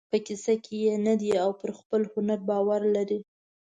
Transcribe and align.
په 0.11 0.17
کیسه 0.25 0.53
کې 0.63 0.75
یې 0.83 0.93
نه 1.07 1.13
دی 1.21 1.31
او 1.43 1.49
پر 1.59 1.69
خپل 1.79 2.01
هنر 2.13 2.39
باور 2.49 2.81
لري. 2.95 3.19